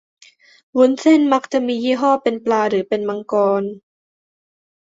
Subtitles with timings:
[0.77, 3.63] วุ้นเส้นมักจะมียี่ห้อเป็นปลาหรือเป็นมังกร